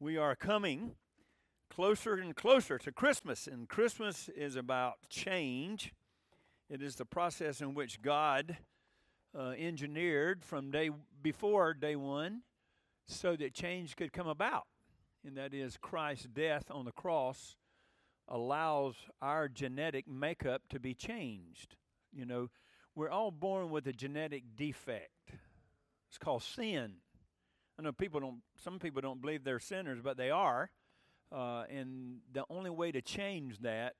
[0.00, 0.92] we are coming
[1.70, 5.92] closer and closer to Christmas, and Christmas is about change.
[6.70, 8.58] It is the process in which God
[9.36, 10.90] uh, engineered from day
[11.22, 12.42] before day one
[13.06, 14.66] so that change could come about.
[15.26, 17.56] And that is Christ's death on the cross
[18.28, 21.76] allows our genetic makeup to be changed.
[22.12, 22.48] You know,
[22.94, 25.32] we're all born with a genetic defect.
[26.08, 26.94] It's called sin.
[27.78, 28.42] I know people don't.
[28.62, 30.70] Some people don't believe they're sinners, but they are.
[31.32, 33.94] Uh, and the only way to change that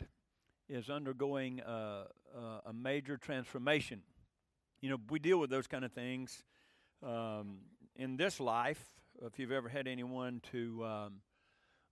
[0.69, 2.05] is undergoing a,
[2.67, 4.03] a, major transformation.
[4.81, 6.45] You know, we deal with those kind of things
[7.03, 7.59] um,
[7.97, 8.81] in this life.
[9.23, 11.13] If you've ever had anyone to um,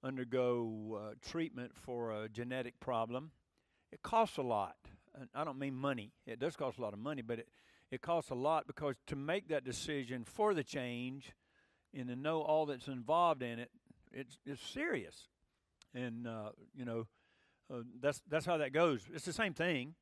[0.03, 3.33] undergo uh, treatment for a genetic problem,
[3.91, 4.77] it costs a lot.
[5.15, 6.13] And I don't mean money.
[6.27, 7.49] It does cost a lot of money, but it,
[7.91, 11.33] it costs a lot because to make that decision for the change
[11.95, 13.71] and to know all that's involved in it,
[14.13, 15.29] it's it's serious,
[15.95, 17.07] and uh, you know
[17.73, 19.03] uh, that's that's how that goes.
[19.13, 19.95] It's the same thing.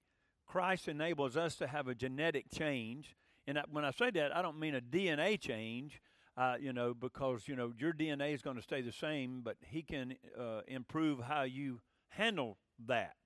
[0.47, 4.42] Christ enables us to have a genetic change, and I, when I say that, I
[4.42, 6.00] don't mean a DNA change.
[6.37, 9.56] Uh, you know, because you know your DNA is going to stay the same, but
[9.67, 12.56] He can uh, improve how you handle
[12.87, 13.17] that,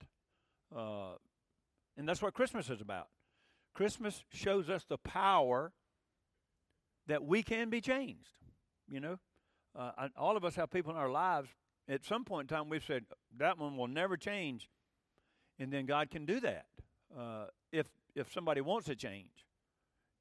[0.74, 1.14] uh,
[1.96, 3.08] and that's what Christmas is about.
[3.74, 5.72] Christmas shows us the power
[7.06, 8.30] that we can be changed.
[8.88, 9.18] You know,
[9.78, 11.48] uh, all of us have people in our lives.
[11.88, 13.04] At some point in time, we've said
[13.38, 14.68] that one will never change,
[15.58, 16.66] and then God can do that
[17.16, 19.44] uh, if if somebody wants to change.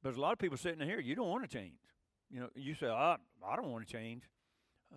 [0.02, 1.00] There's a lot of people sitting in here.
[1.00, 1.80] You don't want to change.
[2.30, 4.24] You know, you say, "I I don't want to change.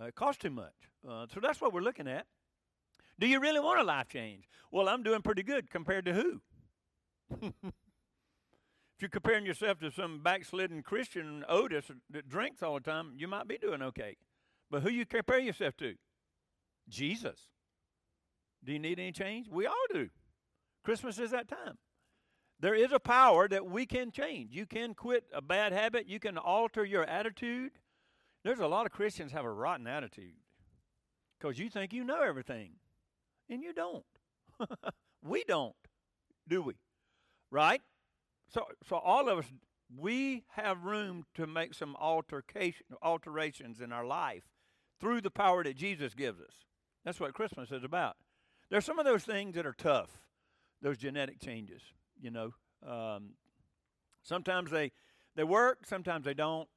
[0.00, 0.74] Uh, it costs too much."
[1.08, 2.26] Uh, so that's what we're looking at.
[3.18, 4.48] Do you really want a life change?
[4.70, 6.40] Well, I'm doing pretty good compared to who?
[8.96, 13.28] if you're comparing yourself to some backslidden Christian Otis that drinks all the time, you
[13.28, 14.16] might be doing okay.
[14.70, 15.96] But who you compare yourself to?
[16.88, 17.38] Jesus.
[18.64, 19.48] Do you need any change?
[19.50, 20.08] We all do.
[20.82, 21.76] Christmas is that time.
[22.58, 24.54] There is a power that we can change.
[24.54, 26.08] You can quit a bad habit.
[26.08, 27.72] You can alter your attitude.
[28.44, 30.36] There's a lot of Christians have a rotten attitude
[31.38, 32.70] because you think you know everything,
[33.50, 34.04] and you don't.
[35.22, 35.74] we don't,
[36.48, 36.74] do we?
[37.50, 37.82] Right?
[38.48, 39.44] So, so all of us,
[39.96, 44.44] we have room to make some altercation, alterations in our life
[45.00, 46.64] through the power that Jesus gives us.
[47.04, 48.16] That's what Christmas is about.
[48.70, 50.10] There's some of those things that are tough,
[50.82, 51.82] those genetic changes.
[52.20, 52.54] You know,
[52.86, 53.34] um,
[54.22, 54.92] sometimes they
[55.36, 56.68] they work, sometimes they don't.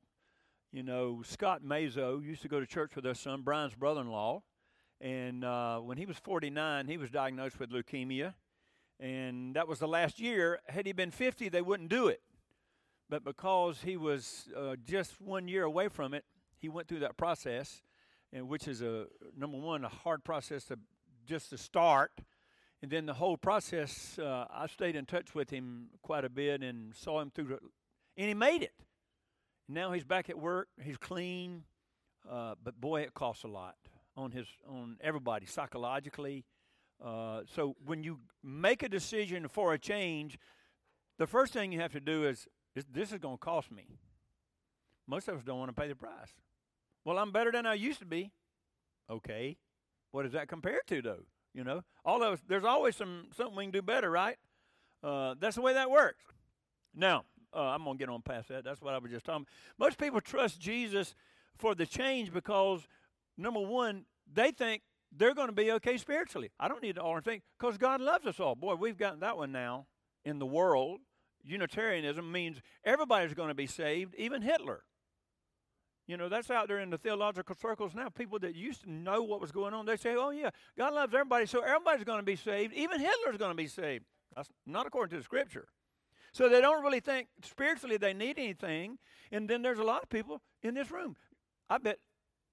[0.72, 4.44] You know, Scott Mazo used to go to church with our son, Brian's brother-in-law,
[5.02, 8.36] and uh, when he was 49, he was diagnosed with leukemia
[9.00, 10.60] and that was the last year.
[10.68, 12.22] Had he been 50, they wouldn't do it.
[13.10, 16.26] But because he was uh, just one year away from it,
[16.58, 17.82] he went through that process,
[18.32, 20.78] and which is a number one a hard process to
[21.26, 22.12] just to start,
[22.82, 24.20] and then the whole process.
[24.20, 27.58] Uh, I stayed in touch with him quite a bit and saw him through,
[28.18, 28.74] and he made it.
[29.68, 30.68] Now he's back at work.
[30.84, 31.64] He's clean,
[32.30, 33.76] uh, but boy, it costs a lot
[34.16, 36.46] on his on everybody psychologically
[37.04, 40.38] uh, so when you make a decision for a change,
[41.18, 42.48] the first thing you have to do is
[42.92, 44.00] this is going to cost me.
[45.08, 46.34] Most of us don't want to pay the price.
[47.04, 48.32] Well, I'm better than I used to be.
[49.10, 49.58] Okay.
[50.12, 51.26] What does that compare to, though?
[51.54, 54.38] You know, all of us, there's always some something we can do better, right?
[55.04, 56.24] Uh, that's the way that works.
[56.94, 58.64] Now, uh, I'm going to get on past that.
[58.64, 59.86] That's what I was just talking about.
[59.88, 61.16] Most people trust Jesus
[61.58, 62.88] for the change because,
[63.38, 64.84] number one, they think
[65.16, 66.52] they're going to be okay spiritually.
[66.60, 68.56] I don't need to alter think because God loves us all.
[68.56, 69.88] Boy, we've gotten that one now
[70.24, 71.00] in the world.
[71.44, 74.84] Unitarianism means everybody's going to be saved, even Hitler.
[76.06, 78.10] You know, that's out there in the theological circles now.
[78.10, 81.14] People that used to know what was going on, they say, oh, yeah, God loves
[81.14, 82.74] everybody, so everybody's going to be saved.
[82.74, 84.06] Even Hitler's going to be saved.
[84.36, 85.68] That's not according to the scripture.
[86.32, 88.98] So they don't really think spiritually they need anything.
[89.32, 91.16] And then there's a lot of people in this room.
[91.70, 92.00] I bet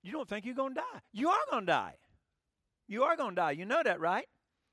[0.03, 1.01] you don't think you're going to die.
[1.13, 1.95] You are going to die.
[2.89, 3.51] You are going to die.
[3.53, 4.27] You know that, right?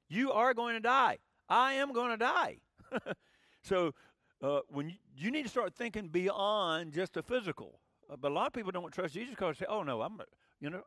[0.10, 1.19] You are going to die.
[1.50, 2.57] I am going to die.
[3.63, 3.94] so
[4.42, 7.80] uh, when you, you, need to start thinking beyond just the physical.
[8.10, 10.19] Uh, but a lot of people don't trust Jesus because they say, "Oh no, I'm,
[10.60, 10.81] you know,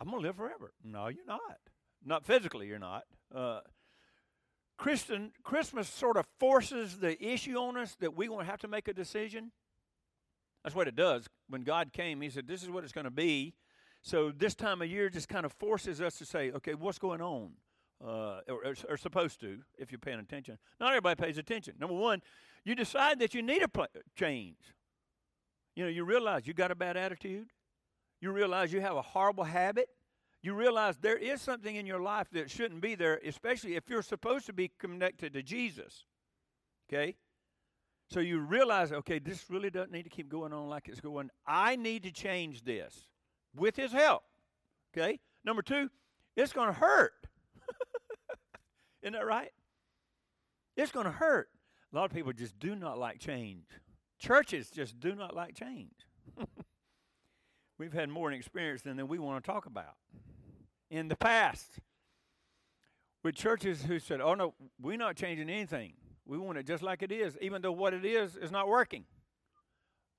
[0.00, 1.58] I'm going to live forever." No, you're not.
[2.04, 3.04] Not physically, you're not.
[3.34, 3.60] Uh,
[4.78, 8.68] Christian Christmas sort of forces the issue on us that we're going to have to
[8.68, 9.52] make a decision.
[10.64, 11.26] That's what it does.
[11.48, 13.54] When God came, He said, "This is what it's going to be."
[14.02, 17.20] So this time of year just kind of forces us to say, okay, what's going
[17.20, 17.52] on?
[18.02, 20.56] Uh, or, or, supposed to, if you're paying attention.
[20.80, 21.74] Not everybody pays attention.
[21.78, 22.22] Number one,
[22.64, 24.56] you decide that you need a pl- change.
[25.76, 27.48] You know, you realize you got a bad attitude.
[28.22, 29.90] You realize you have a horrible habit.
[30.40, 34.00] You realize there is something in your life that shouldn't be there, especially if you're
[34.00, 36.06] supposed to be connected to Jesus.
[36.88, 37.16] Okay?
[38.08, 41.28] So you realize, okay, this really doesn't need to keep going on like it's going.
[41.46, 43.10] I need to change this
[43.54, 44.22] with his help.
[44.96, 45.20] Okay?
[45.44, 45.90] Number two,
[46.36, 47.12] it's going to hurt.
[49.02, 49.50] Isn't that right?
[50.76, 51.48] It's going to hurt.
[51.92, 53.64] A lot of people just do not like change.
[54.18, 55.92] Churches just do not like change.
[57.78, 59.94] We've had more experience than, we want to talk about.
[60.90, 61.78] In the past,
[63.22, 65.94] with churches who said, oh no, we're not changing anything.
[66.26, 69.04] We want it just like it is, even though what it is is not working.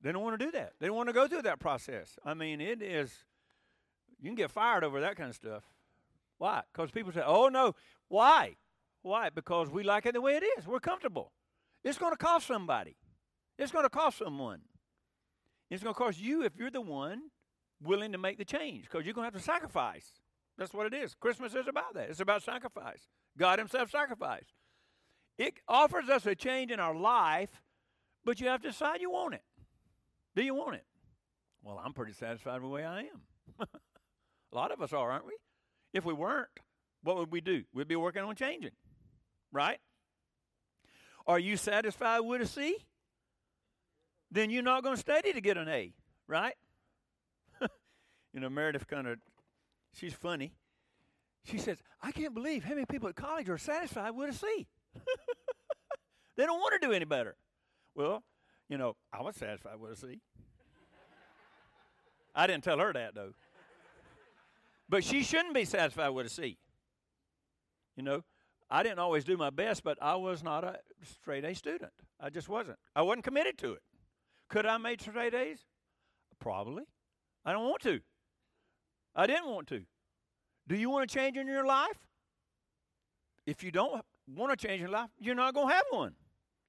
[0.02, 0.74] They don't want to do that.
[0.80, 2.18] They don't want to go through that process.
[2.26, 3.12] I mean, it is,
[4.20, 5.64] you can get fired over that kind of stuff.
[6.38, 6.64] Why?
[6.74, 7.76] Because people say, oh no,
[8.08, 8.56] why?
[9.04, 9.30] Why?
[9.30, 10.66] Because we like it the way it is.
[10.66, 11.32] We're comfortable.
[11.84, 12.96] It's going to cost somebody.
[13.58, 14.62] It's going to cost someone.
[15.70, 17.22] It's going to cost you if you're the one
[17.82, 20.12] willing to make the change because you're going to have to sacrifice.
[20.58, 21.16] That's what it is.
[21.16, 22.10] Christmas is about that.
[22.10, 23.08] It's about sacrifice.
[23.38, 24.54] God Himself sacrificed.
[25.38, 27.62] It offers us a change in our life,
[28.26, 29.44] but you have to decide you want it.
[30.36, 30.86] Do you want it?
[31.64, 33.22] Well, I'm pretty satisfied with the way I am.
[33.60, 35.34] a lot of us are, aren't we?
[35.94, 36.48] If we weren't,
[37.04, 37.64] what would we do?
[37.74, 38.72] We'd be working on changing,
[39.52, 39.80] right?
[41.28, 42.78] Are you satisfied with a C?
[44.32, 45.94] Then you're not going to study to get an A,
[46.28, 46.56] right?
[48.34, 49.20] you know, Meredith kind of,
[49.94, 50.54] she's funny.
[51.44, 54.68] She says, I can't believe how many people at college are satisfied with a C.
[56.38, 57.36] they don't want to do any better.
[57.96, 58.24] Well,
[58.72, 60.22] you know, I was satisfied with a C.
[62.34, 63.34] I didn't tell her that, though.
[64.88, 66.58] But she shouldn't be satisfied with a C.
[67.98, 68.24] You know,
[68.70, 71.92] I didn't always do my best, but I was not a straight A student.
[72.18, 72.78] I just wasn't.
[72.96, 73.82] I wasn't committed to it.
[74.50, 75.66] Could I make straight A's?
[76.40, 76.84] Probably.
[77.44, 78.00] I don't want to.
[79.14, 79.82] I didn't want to.
[80.70, 82.00] Do you want to change in your life?
[83.46, 84.02] If you don't
[84.34, 86.14] want to change your life, you're not going to have one.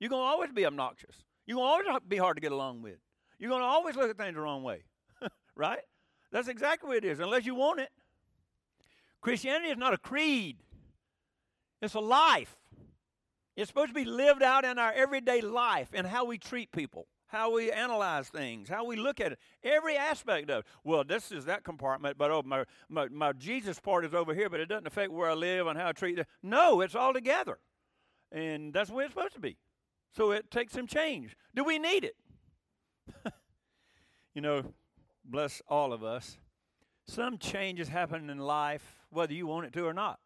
[0.00, 1.22] You're going to always be obnoxious.
[1.46, 2.98] You're going to always be hard to get along with.
[3.38, 4.82] You're going to always look at things the wrong way.
[5.56, 5.80] right?
[6.30, 7.90] That's exactly what it is, unless you want it.
[9.20, 10.58] Christianity is not a creed,
[11.80, 12.56] it's a life.
[13.54, 17.06] It's supposed to be lived out in our everyday life and how we treat people
[17.32, 20.66] how we analyze things, how we look at it, every aspect of it.
[20.84, 24.50] Well, this is that compartment, but oh, my, my, my Jesus part is over here,
[24.50, 26.26] but it doesn't affect where I live and how I treat it.
[26.42, 27.58] No, it's all together.
[28.30, 29.56] And that's the way it's supposed to be.
[30.14, 31.36] So it takes some change.
[31.54, 32.16] Do we need it?
[34.34, 34.62] you know,
[35.24, 36.38] bless all of us.
[37.06, 40.20] Some changes happen in life, whether you want it to or not.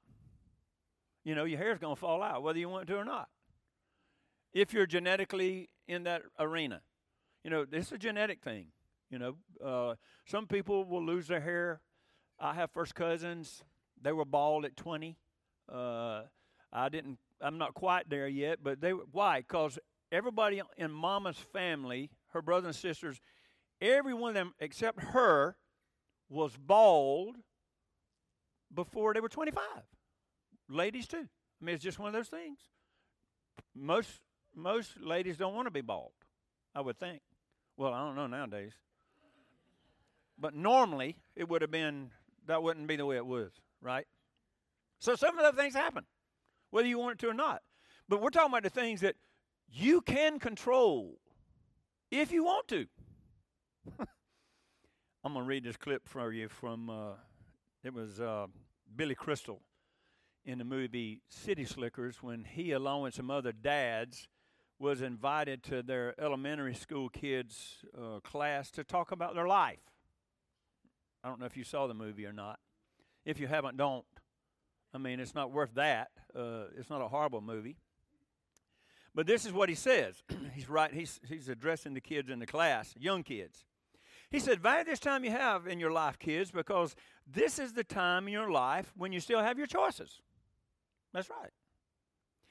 [1.24, 3.28] You know, your hair's going to fall out, whether you want it to or not.
[4.52, 6.82] If you're genetically in that arena,
[7.44, 8.66] you know, it's a genetic thing.
[9.10, 9.94] You know, uh,
[10.24, 11.80] some people will lose their hair.
[12.40, 13.62] I have first cousins.
[14.00, 15.16] They were bald at 20.
[15.72, 16.22] Uh,
[16.72, 17.18] I didn't.
[17.40, 18.90] I'm not quite there yet, but they.
[18.90, 19.40] Why?
[19.40, 19.78] Because
[20.10, 23.20] everybody in Mama's family, her brothers and sisters,
[23.80, 25.56] every one of them except her,
[26.28, 27.36] was bald
[28.72, 29.62] before they were 25.
[30.68, 31.28] Ladies too.
[31.60, 32.58] I mean, it's just one of those things.
[33.74, 34.20] Most
[34.54, 36.12] most ladies don't want to be bald.
[36.74, 37.20] I would think.
[37.76, 38.72] Well, I don't know nowadays.
[40.38, 42.10] But normally, it would have been,
[42.46, 44.06] that wouldn't be the way it was, right?
[44.98, 46.04] So some of those things happen,
[46.76, 47.62] whether you want it to or not.
[48.06, 49.16] But we're talking about the things that
[49.66, 51.18] you can control
[52.10, 52.86] if you want to.
[55.24, 57.12] I'm going to read this clip for you from, uh,
[57.82, 58.48] it was uh,
[58.94, 59.62] Billy Crystal
[60.44, 64.28] in the movie City Slickers when he, along with some other dads,
[64.78, 69.80] was invited to their elementary school kids' uh, class to talk about their life.
[71.24, 72.58] I don't know if you saw the movie or not.
[73.24, 74.04] If you haven't, don't.
[74.96, 76.08] I mean, it's not worth that.
[76.34, 77.76] Uh, it's not a horrible movie.
[79.14, 80.22] But this is what he says.
[80.54, 80.90] he's right.
[80.90, 83.66] He's he's addressing the kids in the class, young kids.
[84.30, 87.84] He said, "Value this time you have in your life, kids, because this is the
[87.84, 90.22] time in your life when you still have your choices."
[91.12, 91.52] That's right.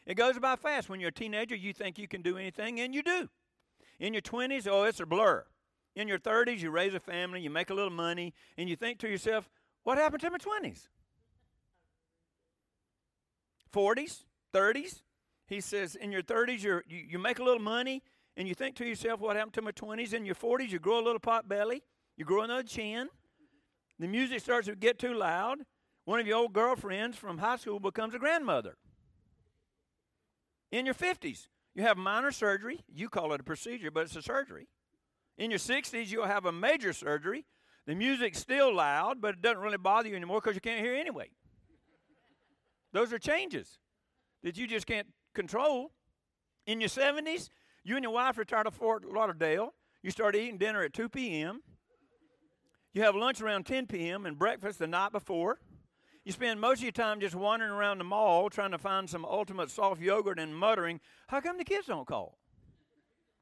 [0.05, 0.87] It goes by fast.
[0.87, 3.27] When you're a teenager, you think you can do anything, and you do.
[3.99, 5.45] In your 20s, oh, it's a blur.
[5.95, 8.99] In your 30s, you raise a family, you make a little money, and you think
[8.99, 9.49] to yourself,
[9.81, 10.89] what happened to my 20s?
[13.73, 15.01] 40s, 30s.
[15.47, 18.01] He says, in your 30s, you you, make a little money,
[18.35, 20.13] and you think to yourself, what happened to my 20s?
[20.13, 21.83] In your 40s, you grow a little pot belly,
[22.17, 23.09] you grow another chin.
[23.99, 25.59] The music starts to get too loud.
[26.05, 28.77] One of your old girlfriends from high school becomes a grandmother
[30.71, 31.47] in your 50s.
[31.73, 32.83] You have minor surgery.
[32.93, 34.67] You call it a procedure, but it's a surgery.
[35.37, 37.45] In your 60s, you'll have a major surgery
[37.85, 40.95] The music's still loud, but it doesn't really bother you anymore because you can't hear
[40.95, 41.29] anyway.
[42.95, 43.77] Those are changes
[44.41, 45.91] that you just can't control.
[46.65, 47.49] In your 70s,
[47.83, 49.73] you and your wife retire to Fort Lauderdale.
[50.01, 51.61] You start eating dinner at 2 p.m.
[52.93, 54.25] You have lunch around 10 p.m.
[54.25, 55.59] and breakfast the night before.
[56.23, 59.25] You spend most of your time just wandering around the mall trying to find some
[59.25, 62.37] ultimate soft yogurt and muttering, How come the kids don't call?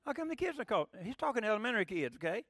[0.03, 0.89] How come the kids don't call?
[1.03, 2.43] He's talking to elementary kids, okay?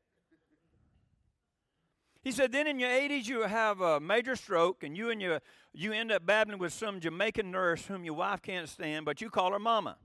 [2.24, 5.42] He said, then in your 80s, you have a major stroke, and you and your
[5.74, 9.30] you end up babbling with some Jamaican nurse whom your wife can't stand, but you
[9.30, 9.98] call her mama.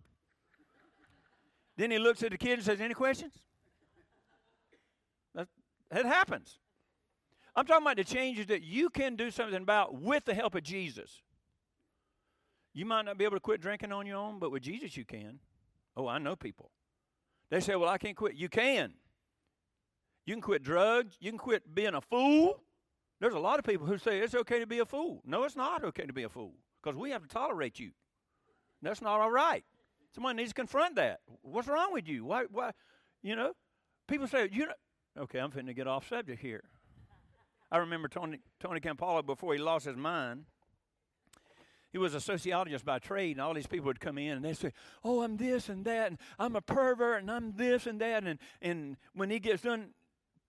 [1.76, 3.34] then he looks at the kid and says, Any questions?
[5.34, 5.46] That,
[5.90, 6.58] that happens.
[7.54, 10.62] I'm talking about the changes that you can do something about with the help of
[10.62, 11.22] Jesus.
[12.72, 15.04] You might not be able to quit drinking on your own, but with Jesus you
[15.04, 15.38] can.
[15.96, 16.70] Oh, I know people.
[17.50, 18.34] They say, Well, I can't quit.
[18.34, 18.94] You can.
[20.28, 21.16] You can quit drugs.
[21.20, 22.60] You can quit being a fool.
[23.18, 25.22] There's a lot of people who say it's okay to be a fool.
[25.24, 27.92] No, it's not okay to be a fool because we have to tolerate you.
[28.82, 29.64] That's not all right.
[30.14, 31.20] Someone needs to confront that.
[31.40, 32.26] What's wrong with you?
[32.26, 32.44] Why?
[32.50, 32.72] Why?
[33.22, 33.54] You know,
[34.06, 34.74] people say you know.
[35.18, 36.62] Okay, I'm to get off subject here.
[37.72, 40.44] I remember Tony Tony Campolo before he lost his mind.
[41.90, 44.58] He was a sociologist by trade, and all these people would come in and they'd
[44.58, 48.24] say, Oh, I'm this and that, and I'm a pervert, and I'm this and that.
[48.24, 49.94] And, and when he gets done,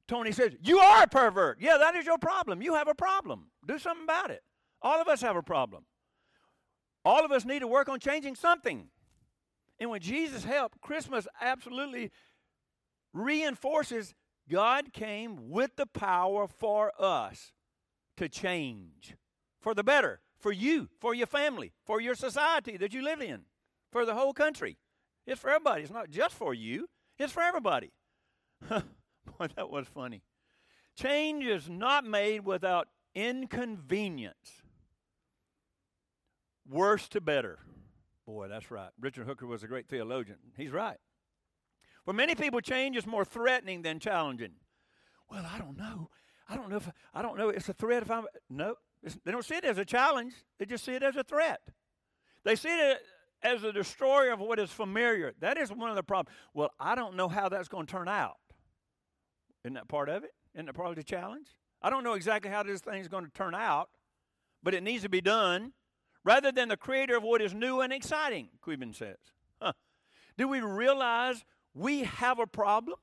[0.09, 1.59] Tony says, You are a pervert.
[1.61, 2.63] Yeah, that is your problem.
[2.63, 3.51] You have a problem.
[3.65, 4.41] Do something about it.
[4.81, 5.85] All of us have a problem.
[7.05, 8.87] All of us need to work on changing something.
[9.79, 12.11] And when Jesus helped, Christmas absolutely
[13.13, 14.15] reinforces
[14.49, 17.53] God came with the power for us
[18.17, 19.15] to change
[19.61, 23.41] for the better, for you, for your family, for your society that you live in,
[23.91, 24.79] for the whole country.
[25.27, 25.83] It's for everybody.
[25.83, 26.87] It's not just for you,
[27.19, 27.91] it's for everybody.
[29.39, 30.21] Boy, that was funny.
[30.95, 34.61] Change is not made without inconvenience.
[36.67, 37.59] Worse to better.
[38.27, 38.89] Boy, that's right.
[38.99, 40.37] Richard Hooker was a great theologian.
[40.55, 40.97] He's right.
[42.05, 44.53] For many people, change is more threatening than challenging.
[45.31, 46.09] Well, I don't know.
[46.47, 47.49] I don't know if I don't know.
[47.49, 48.75] It's a threat if I'm no.
[49.23, 50.33] They don't see it as a challenge.
[50.57, 51.61] They just see it as a threat.
[52.43, 52.99] They see it
[53.41, 55.33] as a destroyer of what is familiar.
[55.39, 56.35] That is one of the problems.
[56.53, 58.37] Well, I don't know how that's going to turn out.
[59.63, 60.31] Isn't that part of it?
[60.53, 61.47] Isn't that part of the challenge?
[61.81, 63.89] I don't know exactly how this thing is going to turn out,
[64.61, 65.73] but it needs to be done
[66.23, 69.17] rather than the creator of what is new and exciting, Cuban says.
[69.61, 69.73] Huh.
[70.37, 72.97] Do we realize we have a problem.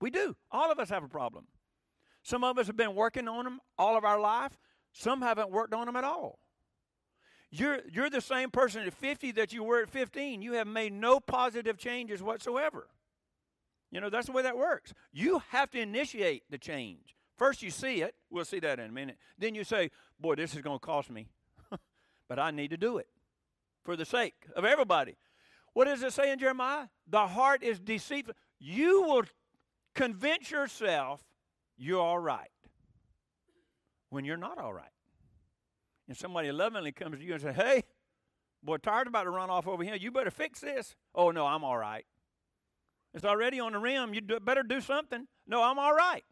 [0.00, 0.36] We do.
[0.50, 1.46] All of us have a problem.
[2.22, 4.58] Some of us have been working on them all of our life.
[4.92, 6.38] Some haven't worked on them at all.
[7.50, 10.42] You're, you're the same person at 50 that you were at 15.
[10.42, 12.88] You have made no positive changes whatsoever.
[13.90, 14.92] You know, that's the way that works.
[15.12, 17.16] You have to initiate the change.
[17.36, 18.14] First, you see it.
[18.30, 19.18] We'll see that in a minute.
[19.38, 21.28] Then you say, Boy, this is going to cost me,
[22.28, 23.08] but I need to do it
[23.84, 25.16] for the sake of everybody.
[25.74, 26.86] What does it say in Jeremiah?
[27.06, 28.34] The heart is deceitful.
[28.58, 29.24] You will
[29.94, 31.22] convince yourself
[31.76, 32.48] you're all right
[34.08, 34.88] when you're not all right.
[36.08, 37.82] And somebody lovingly comes to you and says, Hey,
[38.62, 39.96] boy, tired about to run off over here.
[39.96, 40.94] You better fix this.
[41.14, 42.06] Oh, no, I'm all right.
[43.14, 44.14] It's already on the rim.
[44.14, 45.26] You better do something.
[45.46, 46.24] No, I'm all right.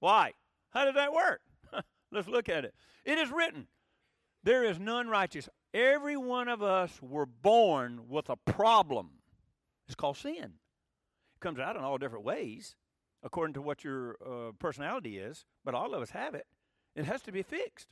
[0.00, 0.32] Why?
[0.70, 1.40] How does that work?
[2.12, 2.74] Let's look at it.
[3.04, 3.68] It is written,
[4.42, 5.48] There is none righteous.
[5.72, 9.10] Every one of us were born with a problem.
[9.86, 10.44] It's called sin.
[10.44, 12.76] It comes out in all different ways
[13.22, 16.46] according to what your uh, personality is, but all of us have it.
[16.96, 17.88] It has to be fixed.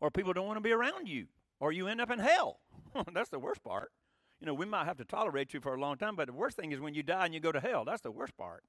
[0.00, 1.26] Or people don't want to be around you,
[1.60, 2.60] or you end up in hell.
[3.12, 3.92] That's the worst part.
[4.40, 6.56] You know, we might have to tolerate you for a long time, but the worst
[6.56, 7.84] thing is when you die and you go to hell.
[7.84, 8.62] That's the worst part.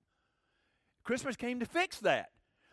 [1.04, 2.30] Christmas came to fix that.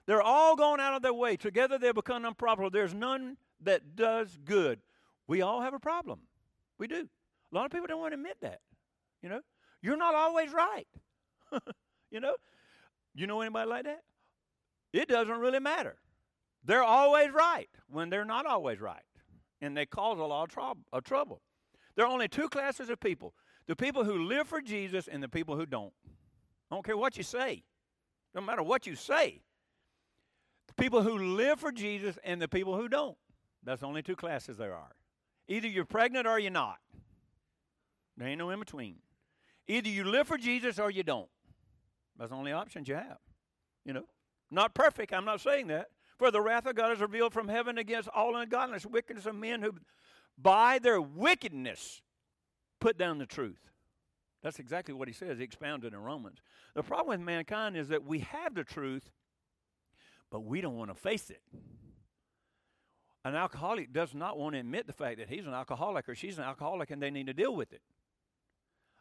[0.07, 1.37] They're all going out of their way.
[1.37, 2.71] Together they become unprofitable.
[2.71, 4.81] There's none that does good.
[5.26, 6.21] We all have a problem.
[6.79, 7.09] We do.
[7.53, 8.61] A lot of people don't want to admit that.
[9.23, 9.41] You know,
[9.83, 10.87] you're not always right.
[12.11, 12.37] you know,
[13.15, 14.03] you know anybody like that?
[14.93, 15.97] It doesn't really matter.
[16.65, 19.03] They're always right when they're not always right,
[19.61, 21.41] and they cause a lot of, of trouble.
[21.97, 23.35] There are only two classes of people:
[23.67, 25.93] the people who live for Jesus and the people who don't.
[26.71, 27.65] I don't care what you say.
[28.35, 29.43] No matter what you say.
[30.69, 33.17] The people who live for Jesus and the people who don't.
[33.62, 34.95] That's only two classes there are.
[35.49, 36.79] Either you're pregnant or you're not.
[38.17, 38.97] There ain't no in between.
[39.69, 41.29] Either you live for Jesus or you don't.
[42.19, 43.19] That's the only options you have.
[43.85, 44.05] You know,
[44.50, 45.12] not perfect.
[45.12, 45.88] I'm not saying that.
[46.19, 49.61] For the wrath of God is revealed from heaven against all ungodliness, wickedness of men
[49.61, 49.73] who,
[50.38, 52.02] by their wickedness,
[52.81, 53.71] put down the truth.
[54.43, 55.38] That's exactly what he says.
[55.38, 56.38] He expounded in Romans.
[56.75, 59.11] The problem with mankind is that we have the truth,
[60.31, 61.40] but we don't want to face it.
[63.25, 66.38] An alcoholic does not want to admit the fact that he's an alcoholic or she's
[66.38, 67.83] an alcoholic and they need to deal with it.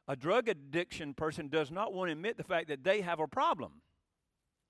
[0.08, 3.28] A drug addiction person does not want to admit the fact that they have a
[3.28, 3.82] problem,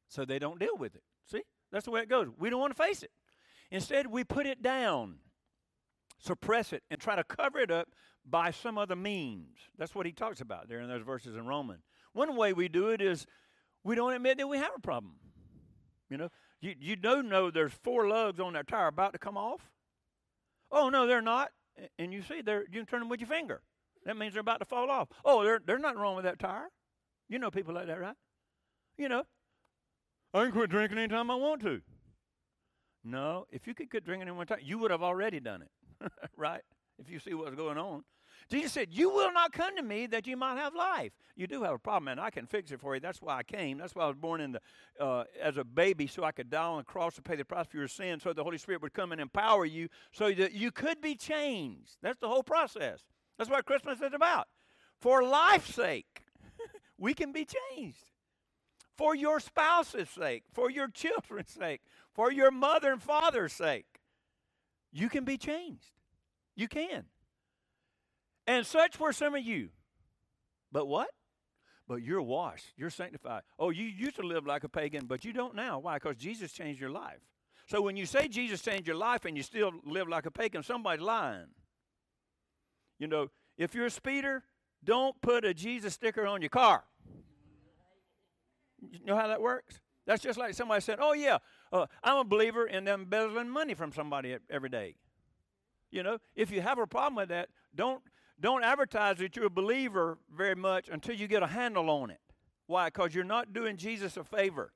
[0.09, 1.03] so they don't deal with it.
[1.31, 1.43] See?
[1.71, 2.27] That's the way it goes.
[2.37, 3.11] We don't want to face it.
[3.71, 5.19] Instead, we put it down,
[6.17, 7.89] suppress it, and try to cover it up
[8.25, 9.57] by some other means.
[9.77, 11.83] That's what he talks about there in those verses in Romans.
[12.13, 13.25] One way we do it is
[13.83, 15.15] we don't admit that we have a problem.
[16.09, 16.29] You know,
[16.61, 19.71] you, you do know there's four lugs on that tire about to come off.
[20.71, 21.51] Oh, no, they're not.
[21.99, 23.61] And you see, they're, you can turn them with your finger.
[24.05, 25.09] That means they're about to fall off.
[25.23, 26.69] Oh, there, there's nothing wrong with that tire.
[27.27, 28.15] You know people like that, right?
[28.97, 29.23] You know,
[30.33, 31.81] I can quit drinking anytime I want to.
[33.03, 35.69] No, if you could quit drinking any one time, you would have already done it,
[36.37, 36.61] right?
[36.97, 38.03] If you see what's going on.
[38.49, 41.11] Jesus said, You will not come to me that you might have life.
[41.35, 43.01] You do have a problem, and I can fix it for you.
[43.01, 43.77] That's why I came.
[43.77, 44.61] That's why I was born in the,
[44.99, 47.67] uh, as a baby, so I could die on the cross to pay the price
[47.67, 50.71] for your sin, so the Holy Spirit would come and empower you so that you
[50.71, 51.97] could be changed.
[52.01, 53.01] That's the whole process.
[53.37, 54.47] That's what Christmas is about.
[55.01, 56.23] For life's sake,
[56.97, 58.11] we can be changed.
[58.97, 61.81] For your spouse's sake, for your children's sake,
[62.13, 63.94] for your mother and father's sake,
[64.95, 65.91] you can be changed.
[66.55, 67.03] You can.
[68.47, 69.69] And such were some of you.
[70.71, 71.09] But what?
[71.85, 72.67] But you're washed.
[72.77, 73.41] You're sanctified.
[73.59, 75.79] Oh, you used to live like a pagan, but you don't now.
[75.79, 75.95] Why?
[75.95, 77.19] Because Jesus changed your life.
[77.67, 80.63] So when you say Jesus changed your life and you still live like a pagan,
[80.63, 81.47] somebody's lying.
[82.97, 84.45] You know, if you're a speeder,
[84.81, 86.85] don't put a Jesus sticker on your car.
[88.81, 89.81] You know how that works?
[90.05, 91.39] That's just like somebody said, "Oh yeah,
[91.81, 94.95] uh, I'm a believer in them embezzling money from somebody every day."
[95.91, 98.01] You know, if you have a problem with that, don't
[98.39, 102.19] don't advertise that you're a believer very much until you get a handle on it.
[102.67, 102.87] Why?
[102.87, 104.73] Because you're not doing Jesus a favor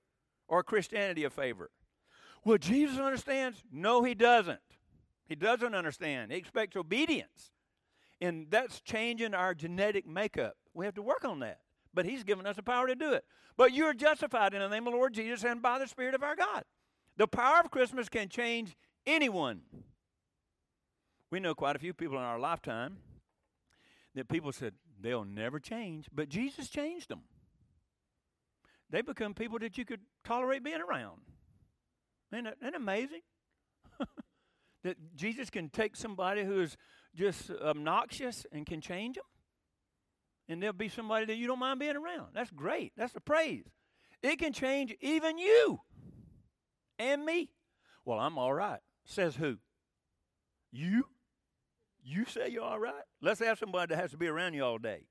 [0.47, 1.71] or Christianity a favor.
[2.45, 3.63] Well, Jesus understands?
[3.71, 4.59] No, he doesn't.
[5.25, 6.31] He doesn't understand.
[6.31, 7.51] He expects obedience.
[8.21, 10.55] And that's changing our genetic makeup.
[10.73, 11.59] We have to work on that.
[11.93, 13.25] But He's given us the power to do it.
[13.57, 16.23] But you're justified in the name of the Lord Jesus and by the Spirit of
[16.23, 16.63] our God.
[17.19, 19.59] The power of Christmas can change anyone.
[21.29, 22.95] We know quite a few people in our lifetime
[24.15, 27.23] that people said they'll never change, but Jesus changed them.
[28.89, 31.19] They become people that you could tolerate being around.
[32.31, 33.21] Isn't that, isn't that amazing?
[34.85, 36.77] that Jesus can take somebody who is
[37.13, 39.25] just obnoxious and can change them.
[40.47, 42.27] And there'll be somebody that you don't mind being around.
[42.33, 42.93] That's great.
[42.95, 43.65] That's a praise.
[44.23, 45.81] It can change even you
[46.99, 47.49] and me.
[48.05, 48.81] Well, I'm all right.
[49.05, 49.57] Says who?
[50.71, 51.05] You?
[52.03, 53.03] You say you're all right?
[53.21, 55.05] Let's have somebody that has to be around you all day.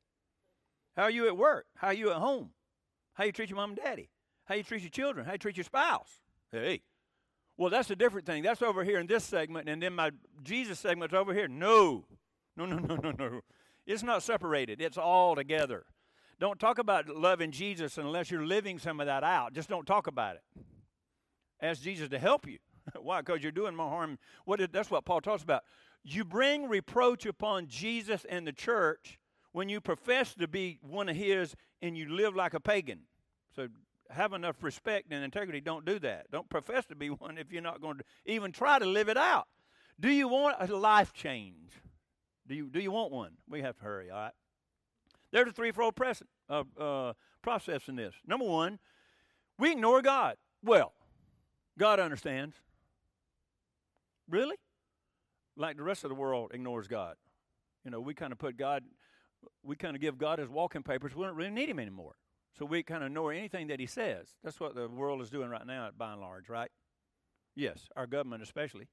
[0.97, 1.67] How are you at work?
[1.77, 2.51] How are you at home?
[3.15, 4.11] How you treat your mom and daddy?
[4.45, 5.27] How you treat your children?
[5.27, 6.23] How you treat your spouse?
[6.51, 6.83] Hey,
[7.57, 8.43] well, that's a different thing.
[8.43, 10.13] That's over here in this segment, and then my
[10.45, 11.49] Jesus segment's over here.
[11.49, 12.05] No,
[12.57, 13.41] no, no, no, no, no.
[13.87, 14.81] It's not separated.
[14.81, 15.85] It's all together.
[16.41, 19.55] Don't talk about loving Jesus unless you're living some of that out.
[19.55, 20.43] Just don't talk about it.
[21.61, 22.59] Ask Jesus to help you.
[23.01, 23.21] Why?
[23.21, 24.19] Because you're doing more harm.
[24.45, 25.63] What is, that's what Paul talks about.
[26.05, 29.19] You bring reproach upon Jesus and the church
[29.53, 33.01] when you profess to be one of his and you live like a pagan.
[33.55, 33.69] So
[34.11, 35.61] have enough respect and integrity.
[35.61, 36.31] Don't do that.
[36.31, 39.17] Don't profess to be one if you're not going to even try to live it
[39.17, 39.49] out.
[40.01, 41.73] Do you want a life change?
[42.47, 43.33] Do you, do you want one?
[43.49, 44.33] We have to hurry, all right?
[45.33, 48.15] There's a threefold present, uh, uh, process in this.
[48.27, 48.79] Number one,
[49.59, 50.37] we ignore God.
[50.63, 50.93] Well,
[51.79, 52.57] God understands.
[54.29, 54.57] Really?
[55.57, 57.17] Like the rest of the world ignores God.
[57.85, 58.85] You know, we kind of put God,
[59.63, 61.15] we kind of give God his walking papers.
[61.15, 62.17] We don't really need him anymore.
[62.59, 64.27] So we kind of ignore anything that he says.
[64.43, 66.71] That's what the world is doing right now, by and large, right?
[67.55, 68.89] Yes, our government especially.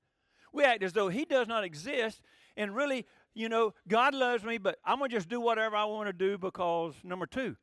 [0.54, 2.22] We act as though he does not exist,
[2.56, 5.86] and really, you know, God loves me, but I'm going to just do whatever I
[5.86, 7.58] want to do because, number two,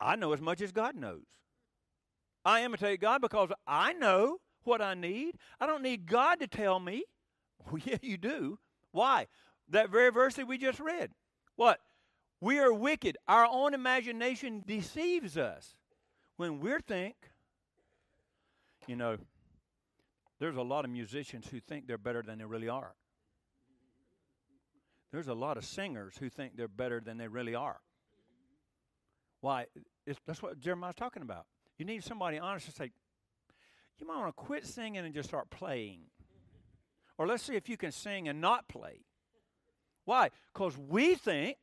[0.00, 1.24] I know as much as God knows.
[2.44, 5.36] I imitate God because I know what I need.
[5.60, 7.04] I don't need God to tell me.
[7.70, 8.58] Well, yeah, you do.
[8.90, 9.28] Why?
[9.68, 11.12] That very verse that we just read.
[11.54, 11.78] What?
[12.40, 13.16] We are wicked.
[13.28, 15.76] Our own imagination deceives us
[16.36, 17.14] when we think,
[18.88, 19.16] you know,
[20.40, 22.94] there's a lot of musicians who think they're better than they really are.
[25.12, 27.78] There's a lot of singers who think they're better than they really are.
[29.40, 29.66] Why?
[30.04, 31.46] It's, that's what Jeremiah's talking about.
[31.78, 32.90] You need somebody honest to say,
[33.98, 36.00] you might want to quit singing and just start playing.
[37.18, 39.04] Or let's see if you can sing and not play.
[40.04, 40.30] Why?
[40.52, 41.56] Because we think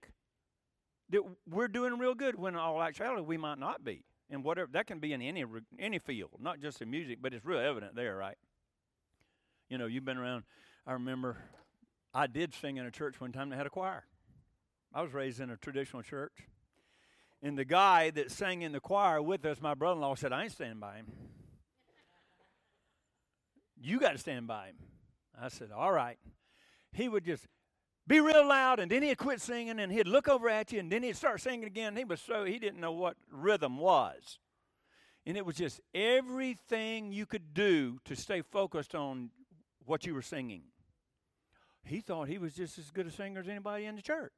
[1.09, 4.03] that we're doing real good when in all actuality we might not be.
[4.29, 5.43] And whatever that can be in any
[5.79, 8.37] any field, not just in music, but it's real evident there, right?
[9.69, 10.43] You know, you've been around.
[10.85, 11.37] I remember
[12.13, 14.05] I did sing in a church one time that had a choir.
[14.93, 16.33] I was raised in a traditional church.
[17.41, 20.33] And the guy that sang in the choir with us, my brother in law, said,
[20.33, 21.05] I ain't standing by him.
[23.81, 24.75] You got to stand by him.
[25.41, 26.17] I said, All right.
[26.91, 27.47] He would just
[28.07, 30.91] be real loud, and then he'd quit singing, and he'd look over at you, and
[30.91, 31.95] then he'd start singing again.
[31.95, 34.39] He was so, he didn't know what rhythm was.
[35.25, 39.29] And it was just everything you could do to stay focused on
[39.85, 40.63] what you were singing.
[41.83, 44.33] He thought he was just as good a singer as anybody in the church.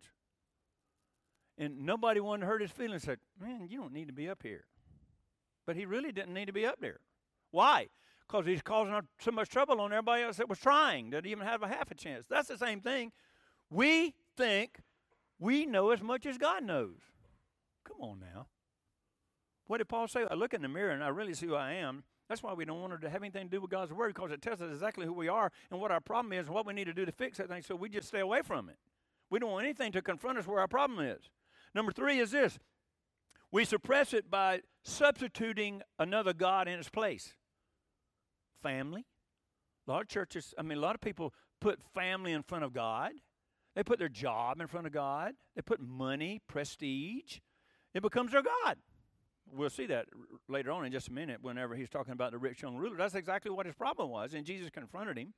[1.62, 3.04] And nobody wanted to hurt his feelings.
[3.04, 4.66] Said, Man, you don't need to be up here.
[5.68, 7.00] But he really didn't need to be up there.
[7.52, 7.90] Why?
[8.28, 11.62] Because he's causing so much trouble on everybody else that was trying, didn't even have
[11.62, 12.26] a half a chance.
[12.28, 13.12] That's the same thing.
[13.70, 14.80] We think
[15.40, 16.98] we know as much as God knows.
[17.86, 18.48] Come on now.
[19.68, 20.26] What did Paul say?
[20.30, 22.04] I look in the mirror and I really see who I am.
[22.28, 24.42] That's why we don't want to have anything to do with God's word because it
[24.42, 26.86] tells us exactly who we are and what our problem is and what we need
[26.86, 27.62] to do to fix that thing.
[27.62, 28.78] So we just stay away from it.
[29.30, 31.30] We don't want anything to confront us where our problem is.
[31.74, 32.60] Number three is this
[33.52, 37.36] we suppress it by substituting another God in its place.
[38.64, 39.06] Family.
[39.88, 42.74] A lot of churches, I mean, a lot of people put family in front of
[42.74, 43.12] God.
[43.76, 45.34] They put their job in front of God.
[45.56, 47.40] They put money, prestige.
[47.94, 48.78] It becomes their God.
[49.52, 50.06] We'll see that
[50.48, 52.96] later on in just a minute whenever he's talking about the rich young ruler.
[52.96, 54.34] That's exactly what his problem was.
[54.34, 55.34] And Jesus confronted him.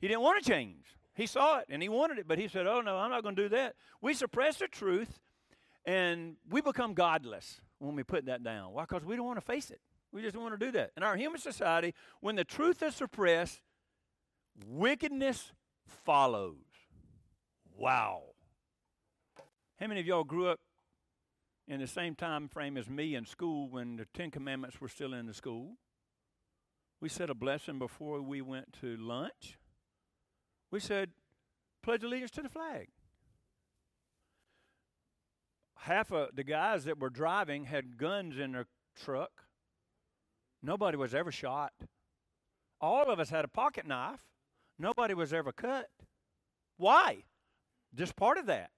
[0.00, 0.96] He didn't want to change.
[1.14, 3.36] He saw it and he wanted it, but he said, Oh, no, I'm not going
[3.36, 3.74] to do that.
[4.00, 5.18] We suppress the truth
[5.84, 8.72] and we become godless when we put that down.
[8.72, 8.82] Why?
[8.82, 9.80] Because we don't want to face it.
[10.12, 10.92] We just don't want to do that.
[10.96, 13.60] In our human society, when the truth is suppressed,
[14.66, 15.52] wickedness
[15.86, 16.56] follows.
[17.76, 18.22] Wow.
[19.78, 20.60] How many of y'all grew up
[21.66, 25.14] in the same time frame as me in school when the Ten Commandments were still
[25.14, 25.76] in the school?
[27.00, 29.58] We said a blessing before we went to lunch.
[30.70, 31.10] We said,
[31.82, 32.88] pledge allegiance to the flag
[35.80, 38.66] half of the guys that were driving had guns in their
[38.96, 39.30] truck.
[40.62, 41.72] Nobody was ever shot.
[42.80, 44.20] All of us had a pocket knife.
[44.78, 45.88] Nobody was ever cut.
[46.76, 47.24] Why?
[47.94, 48.70] Just part of that.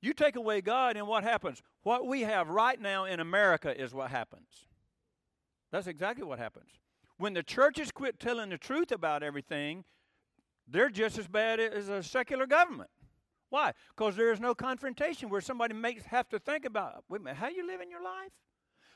[0.00, 1.62] You take away God, and what happens?
[1.82, 4.66] What we have right now in America is what happens.
[5.70, 6.70] That's exactly what happens.
[7.16, 9.84] When the churches quit telling the truth about everything,
[10.66, 12.90] they're just as bad as a secular government.
[13.50, 13.72] Why?
[13.96, 17.36] Because there is no confrontation where somebody makes have to think about wait a minute,
[17.36, 18.32] how you living your life.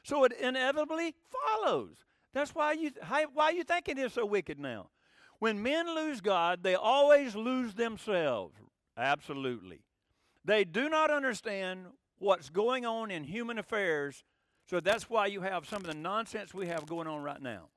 [0.05, 1.97] So it inevitably follows.
[2.33, 4.91] That's why you how, why you think it is so wicked now.
[5.41, 8.55] When men lose God, they always lose themselves.
[8.97, 9.81] Absolutely.
[10.45, 11.87] They do not understand
[12.19, 14.23] what's going on in human affairs,
[14.67, 17.69] so that's why you have some of the nonsense we have going on right now.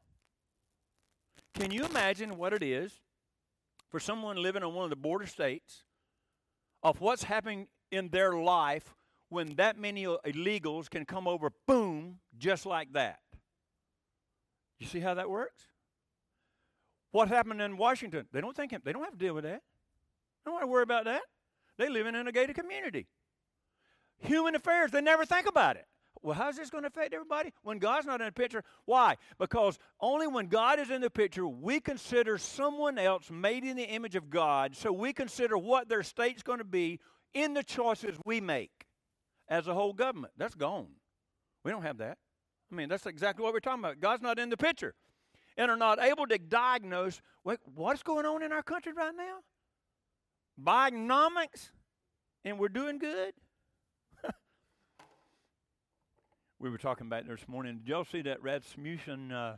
[1.55, 3.01] Can you imagine what it is
[3.89, 5.83] for someone living in one of the border states
[6.87, 8.95] of what's happening in their life
[9.27, 13.19] when that many illegals can come over, boom, just like that.
[14.79, 15.63] You see how that works?
[17.11, 18.27] What happened in Washington?
[18.31, 19.63] They don't think they don't have to deal with that.
[20.45, 21.23] They don't have to worry about that.
[21.77, 23.07] They live in a gated community.
[24.19, 25.87] Human affairs, they never think about it.
[26.27, 28.61] Well, how's this going to affect everybody when God's not in the picture?
[28.83, 29.15] Why?
[29.39, 33.85] Because only when God is in the picture, we consider someone else made in the
[33.85, 36.99] image of God, so we consider what their state's going to be
[37.33, 38.87] in the choices we make
[39.47, 40.33] as a whole government.
[40.35, 40.87] That's gone.
[41.63, 42.17] We don't have that.
[42.69, 44.01] I mean, that's exactly what we're talking about.
[44.01, 44.95] God's not in the picture
[45.55, 49.37] and are not able to diagnose what, what's going on in our country right now.
[50.61, 51.69] Bidenomics,
[52.43, 53.31] and we're doing good
[56.59, 57.77] we were talking about this morning.
[57.77, 59.57] Did y'all see that Rasmussen uh,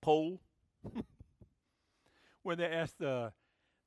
[0.00, 0.40] poll
[2.42, 3.30] where they asked, uh,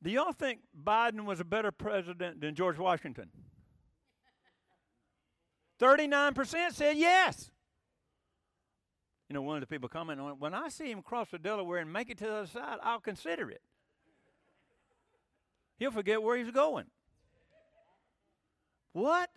[0.03, 3.29] "Do y'all think Biden was a better president than George Washington?"
[5.79, 7.51] Thirty-nine percent said yes.
[9.29, 10.37] You know, one of the people commented on it.
[10.39, 12.99] When I see him cross the Delaware and make it to the other side, I'll
[12.99, 13.61] consider it.
[15.79, 16.85] He'll forget where he's going.
[18.93, 19.30] What?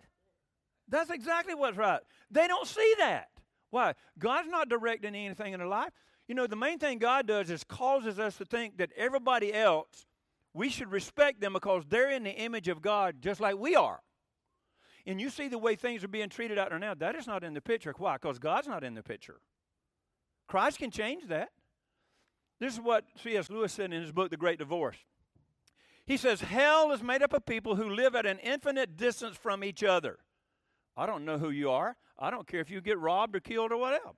[0.87, 2.01] That's exactly what's right.
[2.29, 3.29] They don't see that.
[3.71, 3.93] Why?
[4.19, 5.91] God's not directing anything in their life.
[6.27, 10.05] You know, the main thing God does is causes us to think that everybody else,
[10.53, 13.99] we should respect them because they're in the image of God just like we are.
[15.05, 17.43] And you see the way things are being treated out there now, that is not
[17.43, 17.93] in the picture.
[17.97, 18.15] Why?
[18.15, 19.39] Because God's not in the picture.
[20.47, 21.49] Christ can change that.
[22.59, 23.49] This is what C.S.
[23.49, 24.97] Lewis said in his book, The Great Divorce.
[26.05, 29.63] He says, Hell is made up of people who live at an infinite distance from
[29.63, 30.19] each other.
[30.97, 31.95] I don't know who you are.
[32.17, 34.11] I don't care if you get robbed or killed or whatever.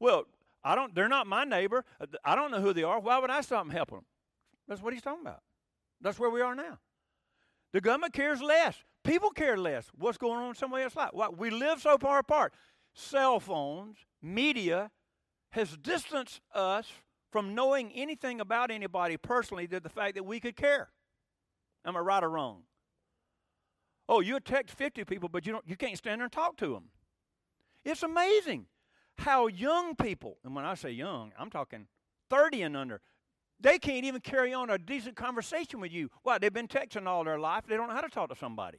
[0.00, 0.24] Well,
[0.64, 0.94] I don't.
[0.94, 1.84] They're not my neighbor.
[2.24, 2.98] I don't know who they are.
[2.98, 4.04] Why would I stop and help them?
[4.66, 5.42] That's what he's talking about.
[6.00, 6.78] That's where we are now.
[7.72, 8.76] The government cares less.
[9.04, 9.88] People care less.
[9.96, 11.10] What's going on in somebody else's life?
[11.12, 11.28] Why?
[11.28, 12.52] We live so far apart.
[12.94, 14.90] Cell phones, media,
[15.50, 16.90] has distanced us
[17.30, 20.88] from knowing anything about anybody personally to the fact that we could care.
[21.84, 22.62] Am I right or wrong?
[24.08, 26.72] Oh, you text 50 people, but you, don't, you can't stand there and talk to
[26.72, 26.84] them.
[27.84, 28.66] It's amazing
[29.18, 31.86] how young people, and when I say young, I'm talking
[32.30, 33.00] 30 and under,
[33.60, 36.10] they can't even carry on a decent conversation with you.
[36.22, 36.38] Why?
[36.38, 37.64] They've been texting all their life.
[37.66, 38.78] They don't know how to talk to somebody.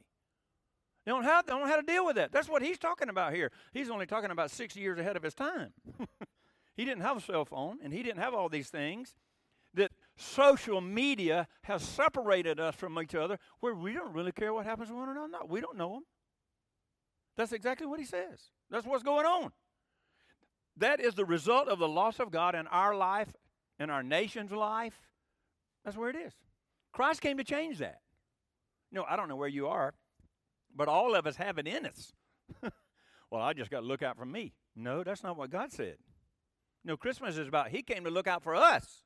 [1.04, 2.32] They don't, have, they don't know how to deal with that.
[2.32, 3.50] That's what he's talking about here.
[3.72, 5.72] He's only talking about six years ahead of his time.
[6.76, 9.14] he didn't have a cell phone, and he didn't have all these things
[9.74, 14.66] that social media has separated us from each other where we don't really care what
[14.66, 15.28] happens to one another.
[15.28, 16.04] No, we don't know them.
[17.36, 18.50] That's exactly what he says.
[18.70, 19.52] That's what's going on.
[20.76, 23.34] That is the result of the loss of God in our life,
[23.78, 24.94] in our nation's life.
[25.84, 26.34] That's where it is.
[26.92, 28.00] Christ came to change that.
[28.92, 29.94] Know, I don't know where you are,
[30.74, 32.12] but all of us have it in us.
[33.30, 34.52] well, I just got to look out for me.
[34.74, 35.96] No, that's not what God said.
[36.84, 39.04] no, Christmas is about He came to look out for us.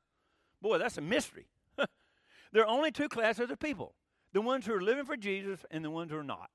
[0.65, 1.45] Boy, that's a mystery.
[1.77, 3.93] there are only two classes of people
[4.33, 6.49] the ones who are living for Jesus and the ones who are not.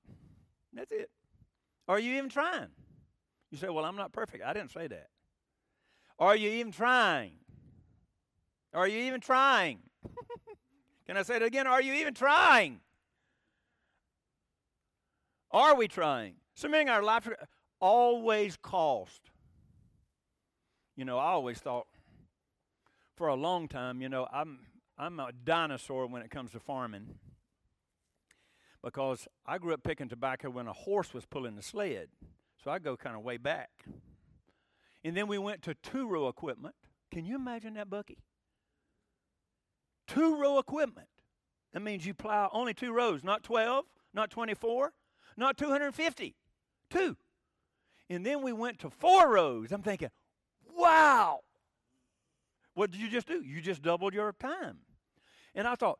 [0.72, 1.10] That's it.
[1.86, 2.70] Are you even trying?
[3.52, 4.42] You say, Well, I'm not perfect.
[4.44, 5.06] I didn't say that.
[6.18, 7.34] Are you even trying?
[8.74, 9.78] Are you even trying?
[11.06, 11.68] Can I say it again?
[11.68, 12.80] Are you even trying?
[15.52, 16.34] Are we trying?
[16.56, 17.28] Submitting our life
[17.80, 19.30] always cost.
[20.96, 21.86] You know, I always thought
[23.20, 24.60] for a long time, you know, I'm
[24.96, 27.16] I'm a dinosaur when it comes to farming.
[28.82, 32.08] Because I grew up picking tobacco when a horse was pulling the sled.
[32.64, 33.68] So I go kind of way back.
[35.04, 36.74] And then we went to two row equipment.
[37.10, 38.16] Can you imagine that, Bucky?
[40.08, 41.08] Two row equipment.
[41.74, 44.94] That means you plow only two rows, not 12, not 24,
[45.36, 46.36] not 250.
[46.88, 47.18] Two.
[48.08, 49.72] And then we went to four rows.
[49.72, 50.08] I'm thinking,
[50.74, 51.40] wow,
[52.80, 53.42] what did you just do?
[53.44, 54.78] You just doubled your time.
[55.54, 55.98] And I thought,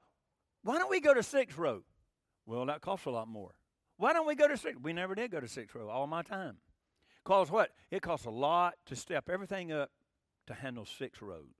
[0.62, 1.82] why don't we go to six row?
[2.46, 3.50] Well, that costs a lot more.
[3.98, 4.78] Why don't we go to six?
[4.80, 6.56] We never did go to six row all my time.
[7.22, 7.68] Cause what?
[7.90, 9.90] It costs a lot to step everything up
[10.46, 11.52] to handle six rows.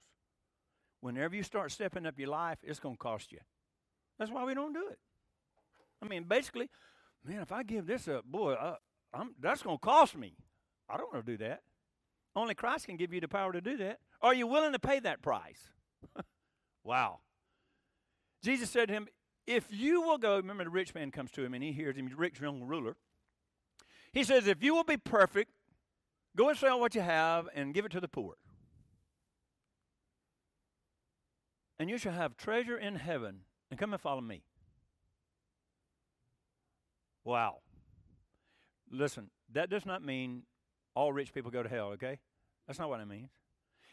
[1.03, 3.41] Whenever you start stepping up your life, it's going to cost you.
[4.19, 4.99] That's why we don't do it.
[6.03, 6.71] I mean, basically,
[7.27, 8.77] man, if I give this up, boy, I,
[9.39, 10.33] that's going to cost me.
[10.89, 11.61] I don't want to do that.
[12.37, 13.99] Only Christ can give you the power to do that.
[14.23, 15.69] Are you willing to pay that price?
[16.85, 17.21] wow.
[18.43, 19.09] Jesus said to him,
[19.47, 22.11] If you will go, remember the rich man comes to him and he hears him,
[22.17, 22.97] rich young ruler.
[24.13, 25.51] He says, If you will be perfect,
[26.37, 28.35] go and sell what you have and give it to the poor.
[31.79, 33.41] And you shall have treasure in heaven,
[33.71, 34.43] and come and follow me.
[37.25, 37.61] Wow.
[38.91, 40.43] Listen, that does not mean
[40.95, 42.19] all rich people go to hell, okay?
[42.67, 43.31] That's not what it means.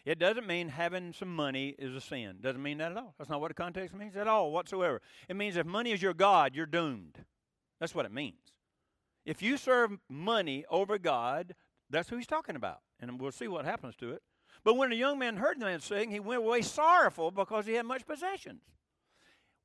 [0.06, 2.38] It doesn't mean having some money is a sin.
[2.40, 3.14] Doesn't mean that at all.
[3.18, 5.02] That's not what the context means at all whatsoever.
[5.28, 7.26] It means if money is your God, you're doomed.
[7.80, 8.54] That's what it means.
[9.26, 11.56] If you serve money over God,
[11.90, 12.80] that's who he's talking about.
[13.00, 14.22] And we'll see what happens to it.
[14.64, 17.74] But when the young man heard the man sing, he went away sorrowful because he
[17.74, 18.62] had much possessions.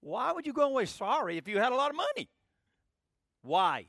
[0.01, 2.29] Why would you go away sorry if you had a lot of money?
[3.43, 3.87] Why?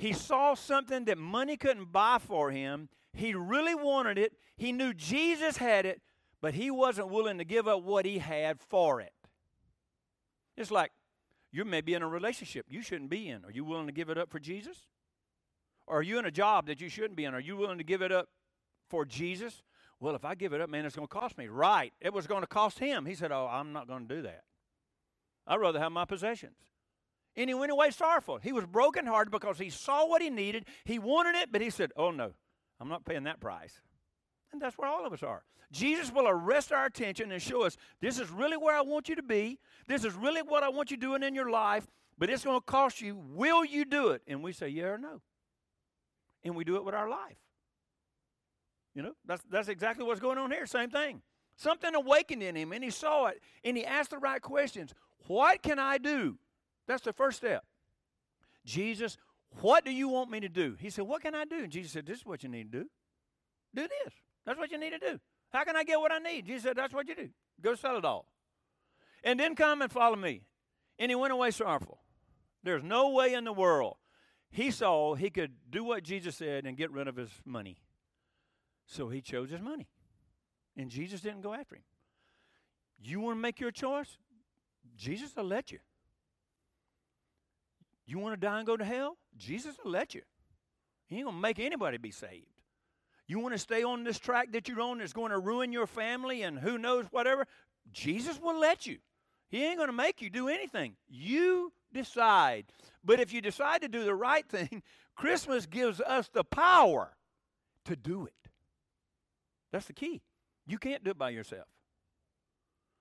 [0.00, 2.88] He saw something that money couldn't buy for him.
[3.12, 4.32] He really wanted it.
[4.56, 6.00] He knew Jesus had it,
[6.40, 9.12] but he wasn't willing to give up what he had for it.
[10.56, 10.90] It's like
[11.52, 13.44] you may be in a relationship you shouldn't be in.
[13.44, 14.86] Are you willing to give it up for Jesus?
[15.86, 17.34] Or are you in a job that you shouldn't be in?
[17.34, 18.30] Are you willing to give it up
[18.88, 19.62] for Jesus?
[19.98, 21.48] Well, if I give it up, man, it's going to cost me.
[21.48, 21.92] Right.
[22.00, 23.04] It was going to cost him.
[23.04, 24.44] He said, Oh, I'm not going to do that.
[25.46, 26.56] I'd rather have my possessions.
[27.40, 28.36] And he went away sorrowful.
[28.36, 30.66] He was brokenhearted because he saw what he needed.
[30.84, 32.32] He wanted it, but he said, Oh, no,
[32.78, 33.80] I'm not paying that price.
[34.52, 35.42] And that's where all of us are.
[35.72, 39.14] Jesus will arrest our attention and show us this is really where I want you
[39.14, 39.58] to be.
[39.86, 41.86] This is really what I want you doing in your life,
[42.18, 43.16] but it's going to cost you.
[43.16, 44.20] Will you do it?
[44.26, 45.22] And we say, yeah or no.
[46.44, 47.38] And we do it with our life.
[48.94, 50.66] You know, that's, that's exactly what's going on here.
[50.66, 51.22] Same thing.
[51.56, 54.92] Something awakened in him, and he saw it, and he asked the right questions.
[55.26, 56.36] What can I do?
[56.90, 57.62] That's the first step.
[58.64, 59.16] Jesus,
[59.60, 60.76] what do you want me to do?
[60.80, 61.62] He said, What can I do?
[61.62, 62.90] And Jesus said, This is what you need to do.
[63.72, 64.12] Do this.
[64.44, 65.20] That's what you need to do.
[65.50, 66.46] How can I get what I need?
[66.46, 67.28] Jesus said, That's what you do.
[67.60, 68.26] Go sell it all.
[69.22, 70.42] And then come and follow me.
[70.98, 72.00] And he went away sorrowful.
[72.64, 73.94] There's no way in the world
[74.50, 77.78] he saw he could do what Jesus said and get rid of his money.
[78.86, 79.86] So he chose his money.
[80.76, 81.84] And Jesus didn't go after him.
[83.00, 84.16] You want to make your choice?
[84.96, 85.78] Jesus will let you.
[88.10, 89.16] You want to die and go to hell?
[89.36, 90.22] Jesus will let you.
[91.06, 92.46] He ain't going to make anybody be saved.
[93.28, 95.86] You want to stay on this track that you're on that's going to ruin your
[95.86, 97.46] family and who knows whatever?
[97.92, 98.98] Jesus will let you.
[99.48, 100.96] He ain't going to make you do anything.
[101.08, 102.66] You decide.
[103.04, 104.82] But if you decide to do the right thing,
[105.14, 107.12] Christmas gives us the power
[107.84, 108.50] to do it.
[109.70, 110.20] That's the key.
[110.66, 111.68] You can't do it by yourself.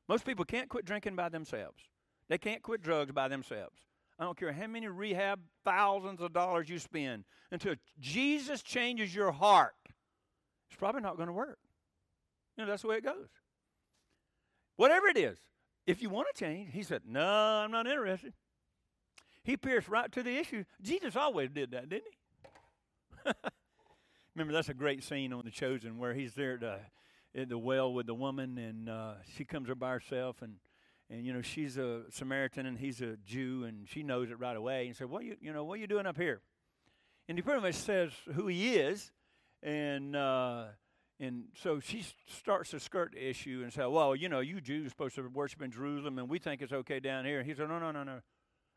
[0.07, 1.79] Most people can't quit drinking by themselves.
[2.27, 3.88] They can't quit drugs by themselves.
[4.19, 9.31] I don't care how many rehab thousands of dollars you spend until Jesus changes your
[9.31, 9.73] heart.
[10.69, 11.57] It's probably not going to work.
[12.57, 13.29] You know, that's the way it goes.
[14.75, 15.37] Whatever it is,
[15.87, 18.33] if you want to change, he said, No, I'm not interested.
[19.43, 20.65] He pierced right to the issue.
[20.81, 22.03] Jesus always did that, didn't
[23.25, 23.31] he?
[24.35, 27.93] Remember, that's a great scene on The Chosen where he's there at, at the well
[27.93, 30.55] with the woman, and uh, she comes up by herself, and
[31.09, 34.55] and you know she's a Samaritan and he's a Jew, and she knows it right
[34.55, 36.41] away, and said, "What you you know what are you doing up here?"
[37.27, 39.11] And he pretty much says who he is,
[39.63, 40.65] and uh,
[41.19, 44.85] and so she starts to skirt the issue and say, "Well, you know, you Jews
[44.87, 47.55] are supposed to worship in Jerusalem, and we think it's okay down here." And he
[47.55, 48.19] said, "No, no, no, no,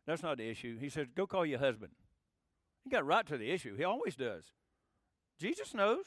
[0.06, 1.92] that's not the issue." He said, "Go call your husband."
[2.82, 3.76] He got right to the issue.
[3.76, 4.44] He always does.
[5.38, 6.04] Jesus knows.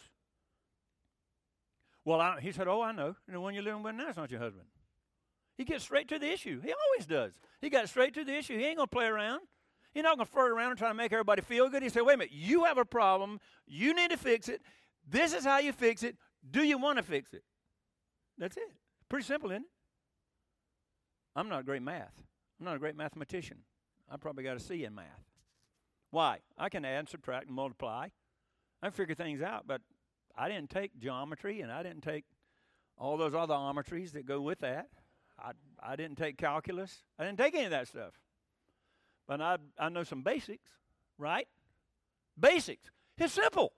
[2.03, 3.15] Well, I, he said, "Oh, I know.
[3.27, 4.65] And the one you're living with now is not your husband."
[5.57, 6.61] He gets straight to the issue.
[6.61, 7.33] He always does.
[7.61, 8.57] He got straight to the issue.
[8.57, 9.41] He ain't gonna play around.
[9.93, 11.81] He's not gonna flirt around and try to make everybody feel good.
[11.81, 12.33] He said, "Wait a minute.
[12.33, 13.39] You have a problem.
[13.65, 14.61] You need to fix it.
[15.07, 16.17] This is how you fix it.
[16.49, 17.43] Do you want to fix it?"
[18.37, 18.69] That's it.
[19.07, 19.69] Pretty simple, isn't it?
[21.35, 22.23] I'm not a great math.
[22.59, 23.63] I'm not a great mathematician.
[24.09, 25.25] I probably got a C in math.
[26.11, 26.39] Why?
[26.57, 28.09] I can add, subtract, and multiply.
[28.81, 29.81] I figure things out, but
[30.35, 32.25] I didn't take geometry and I didn't take
[32.97, 34.89] all those other ometries that go with that.
[35.39, 37.03] I, I didn't take calculus.
[37.19, 38.13] I didn't take any of that stuff.
[39.27, 40.69] But I, I know some basics,
[41.17, 41.47] right?
[42.39, 42.89] Basics.
[43.17, 43.73] It's simple.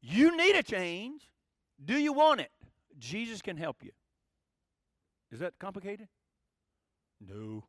[0.00, 1.28] You need a change.
[1.82, 2.50] Do you want it?
[2.98, 3.90] Jesus can help you.
[5.32, 6.08] Is that complicated?
[7.20, 7.64] No.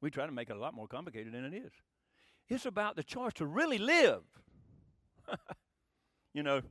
[0.00, 1.72] We try to make it a lot more complicated than it is.
[2.48, 4.22] It's about the choice to really live.
[6.32, 6.62] you know,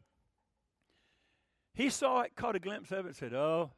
[1.74, 3.72] he saw it, caught a glimpse of it, said, Oh,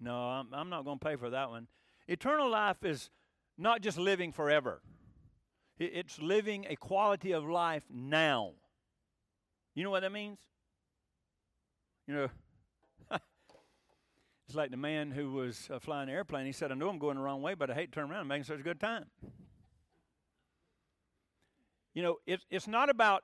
[0.00, 1.66] no, I'm, I'm not going to pay for that one.
[2.08, 3.10] Eternal life is
[3.58, 4.80] not just living forever,
[5.78, 8.52] it's living a quality of life now.
[9.74, 10.38] You know what that means?
[12.06, 12.28] You know,
[14.46, 16.44] it's like the man who was uh, flying the airplane.
[16.44, 18.20] He said, I know I'm going the wrong way, but I hate to turn around
[18.20, 19.06] and making such a good time.
[21.94, 23.22] You know, it's, it's not about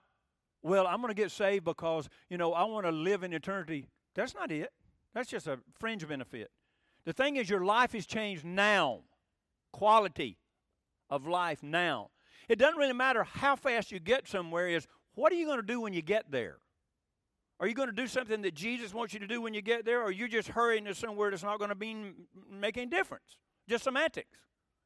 [0.66, 3.86] well, I'm going to get saved because, you know, I want to live in eternity.
[4.16, 4.72] That's not it.
[5.14, 6.50] That's just a fringe benefit.
[7.06, 9.00] The thing is, your life is changed now.
[9.72, 10.38] Quality
[11.08, 12.10] of life now.
[12.48, 15.66] It doesn't really matter how fast you get somewhere, is what are you going to
[15.66, 16.58] do when you get there?
[17.58, 19.84] Are you going to do something that Jesus wants you to do when you get
[19.84, 21.96] there, or are you just hurrying to somewhere that's not going to be
[22.50, 23.38] make any difference?
[23.68, 24.38] Just semantics.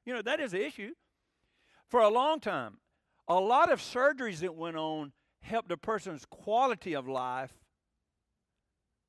[0.07, 0.93] You know, that is the issue.
[1.89, 2.79] For a long time,
[3.27, 7.53] a lot of surgeries that went on helped a person's quality of life,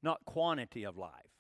[0.02, 1.31] not quantity of life.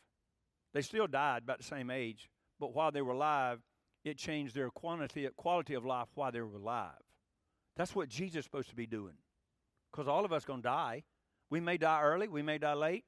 [0.74, 2.30] They still died about the same age,
[2.60, 3.60] but while they were alive,
[4.04, 6.92] it changed their quantity, quality of life while they were alive.
[7.76, 9.16] That's what Jesus is supposed to be doing.
[9.92, 11.04] Because all of us going to die.
[11.50, 13.04] We may die early, we may die late.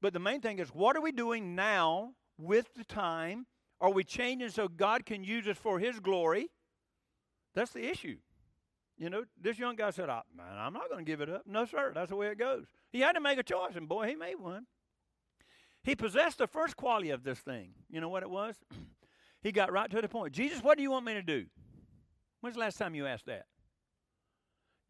[0.00, 3.46] But the main thing is, what are we doing now with the time?
[3.80, 6.50] Are we changing so God can use us for His glory?
[7.54, 8.18] That's the issue.
[8.98, 11.42] You know, this young guy said, oh, Man, I'm not going to give it up.
[11.46, 11.92] No, sir.
[11.94, 12.66] That's the way it goes.
[12.90, 14.66] He had to make a choice, and boy, he made one.
[15.88, 17.70] He possessed the first quality of this thing.
[17.88, 18.56] You know what it was?
[19.42, 20.34] he got right to the point.
[20.34, 21.46] Jesus, what do you want me to do?
[22.42, 23.46] When's the last time you asked that?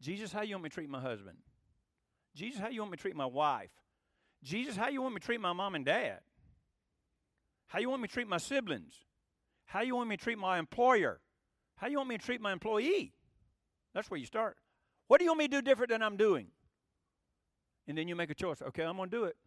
[0.01, 1.37] Jesus, how you want me to treat my husband?
[2.35, 3.69] Jesus, how you want me to treat my wife?
[4.43, 6.19] Jesus, how you want me to treat my mom and dad?
[7.67, 8.91] How you want me to treat my siblings?
[9.67, 11.21] How you want me to treat my employer?
[11.77, 13.13] How you want me to treat my employee?
[13.93, 14.57] That's where you start.
[15.07, 16.47] What do you want me to do different than I'm doing?
[17.87, 18.61] And then you make a choice.
[18.61, 19.37] Okay, I'm going to do it.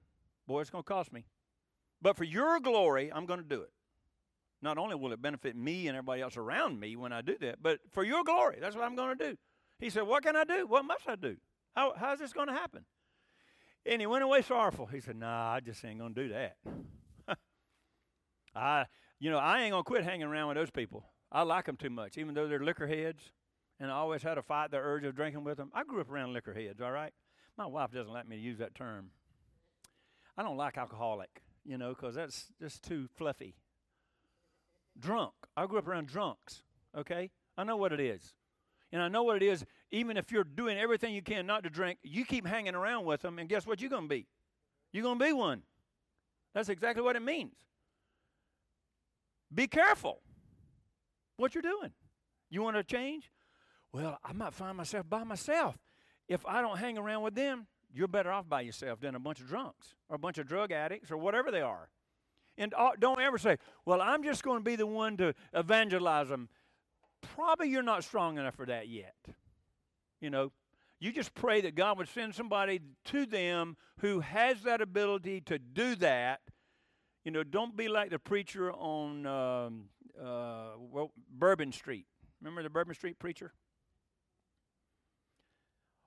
[0.46, 1.26] Boy, it's going to cost me.
[2.02, 3.70] But for your glory, I'm going to do it.
[4.60, 7.62] Not only will it benefit me and everybody else around me when I do that,
[7.62, 9.36] but for your glory, that's what I'm going to do.
[9.78, 10.66] He said, What can I do?
[10.66, 11.36] What must I do?
[11.74, 12.84] How, how's this going to happen?
[13.86, 14.86] And he went away sorrowful.
[14.86, 16.56] He said, Nah, I just ain't going to do that.
[18.54, 18.86] I,
[19.18, 21.06] you know, I ain't going to quit hanging around with those people.
[21.30, 23.32] I like them too much, even though they're liquor heads
[23.82, 25.72] and I always had to fight the urge of drinking with them.
[25.74, 27.12] I grew up around liquor heads, all right?
[27.58, 29.10] My wife doesn't like me to use that term.
[30.38, 33.54] I don't like alcoholic, you know, because that's just too fluffy.
[34.98, 35.32] Drunk.
[35.56, 36.62] I grew up around drunks,
[36.96, 37.30] okay?
[37.56, 38.34] I know what it is.
[38.92, 41.70] And I know what it is, even if you're doing everything you can not to
[41.70, 44.26] drink, you keep hanging around with them, and guess what you're going to be?
[44.92, 45.62] You're going to be one.
[46.54, 47.54] That's exactly what it means.
[49.54, 50.20] Be careful
[51.36, 51.92] what you're doing.
[52.50, 53.30] You want to change?
[53.92, 55.78] Well, I might find myself by myself.
[56.28, 59.40] If I don't hang around with them, you're better off by yourself than a bunch
[59.40, 61.88] of drunks or a bunch of drug addicts or whatever they are.
[62.58, 66.48] And don't ever say, well, I'm just going to be the one to evangelize them.
[67.34, 69.14] Probably you're not strong enough for that yet.
[70.20, 70.52] You know,
[71.00, 75.58] you just pray that God would send somebody to them who has that ability to
[75.58, 76.40] do that.
[77.24, 79.84] You know, don't be like the preacher on um,
[80.20, 82.06] uh, well, Bourbon Street.
[82.40, 83.52] Remember the Bourbon Street preacher?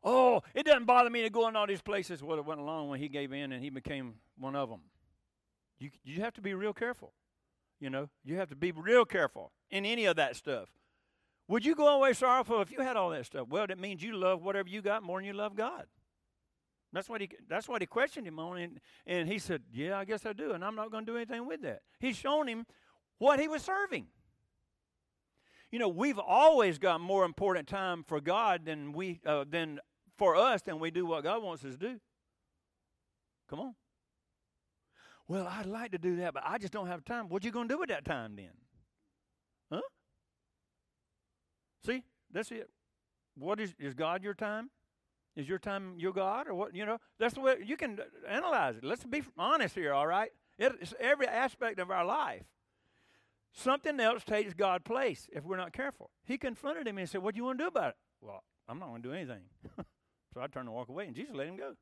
[0.07, 2.21] Oh, it doesn't bother me to go in all these places.
[2.21, 4.81] Well, it went along when he gave in and he became one of them.
[5.79, 7.11] You, you have to be real careful.
[7.79, 10.69] You know, you have to be real careful in any of that stuff.
[11.47, 13.47] Would you go away sorrowful if you had all that stuff?
[13.49, 15.85] Well, it means you love whatever you got more than you love God.
[16.93, 20.05] That's what he that's what he questioned him on and, and he said, Yeah, I
[20.05, 21.81] guess I do, and I'm not gonna do anything with that.
[21.99, 22.65] He's shown him
[23.17, 24.07] what he was serving.
[25.71, 29.79] You know, we've always got more important time for God than we uh, than
[30.17, 31.99] for us than we do what God wants us to do.
[33.49, 33.75] Come on.
[35.27, 37.29] Well, I'd like to do that, but I just don't have time.
[37.29, 38.51] What you going to do with that time then?
[39.71, 39.81] Huh?
[41.85, 42.69] See, that's it.
[43.37, 44.69] What is is God your time?
[45.35, 46.75] Is your time your God or what?
[46.75, 48.83] You know, that's the way you can analyze it.
[48.83, 50.31] Let's be honest here, all right?
[50.57, 52.43] It's every aspect of our life.
[53.51, 56.11] Something else takes God's place if we're not careful.
[56.23, 57.95] He confronted him and said, What do you want to do about it?
[58.21, 59.41] Well, I'm not going to do anything.
[60.35, 61.75] So I turned and walked away, and Jesus let him go.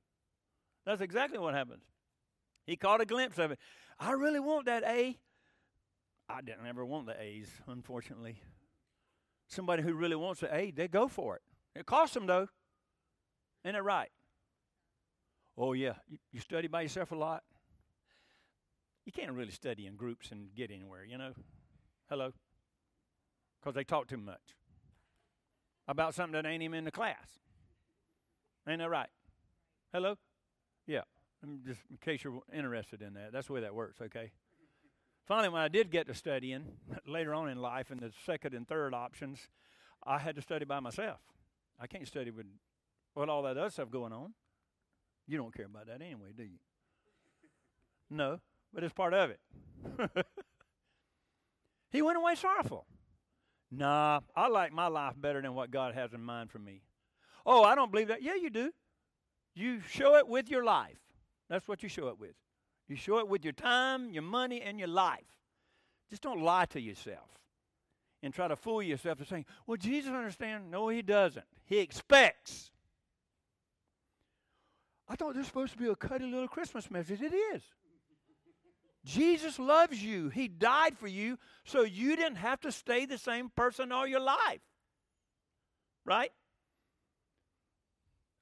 [0.85, 1.81] That's exactly what happens.
[2.67, 3.57] He caught a glimpse of it.
[3.99, 5.17] I really want that A.
[6.29, 8.39] I didn't ever want the A's, unfortunately.
[9.47, 11.41] Somebody who really wants the A, they go for it.
[11.75, 12.47] It costs them, though.
[13.65, 14.11] Ain't it right?
[15.57, 15.93] Oh, yeah.
[16.07, 17.41] You, you study by yourself a lot.
[19.03, 21.33] You can't really study in groups and get anywhere, you know?
[22.07, 22.31] Hello?
[23.59, 24.55] Because they talk too much
[25.87, 27.39] about something that ain't even in the class.
[28.67, 29.09] Ain't that right?
[29.91, 30.17] Hello?
[30.87, 31.01] Yeah.
[31.65, 34.31] Just in case you're interested in that, that's the way that works, okay?
[35.25, 36.63] Finally, when I did get to studying
[37.07, 39.47] later on in life, in the second and third options,
[40.05, 41.19] I had to study by myself.
[41.79, 42.45] I can't study with,
[43.15, 44.33] with all that other stuff going on.
[45.27, 46.59] You don't care about that anyway, do you?
[48.09, 48.39] No,
[48.73, 49.39] but it's part of it.
[51.89, 52.85] he went away sorrowful.
[53.71, 56.83] Nah, I like my life better than what God has in mind for me.
[57.45, 58.21] Oh, I don't believe that.
[58.21, 58.71] Yeah, you do.
[59.55, 60.97] You show it with your life.
[61.49, 62.33] That's what you show it with.
[62.87, 65.21] You show it with your time, your money, and your life.
[66.09, 67.29] Just don't lie to yourself
[68.21, 70.65] and try to fool yourself to saying, well, Jesus understands.
[70.69, 71.45] No, he doesn't.
[71.65, 72.71] He expects.
[75.07, 77.21] I thought this was supposed to be a cutty little Christmas message.
[77.21, 77.61] It is.
[79.05, 80.29] Jesus loves you.
[80.29, 84.21] He died for you so you didn't have to stay the same person all your
[84.21, 84.61] life.
[86.05, 86.31] Right?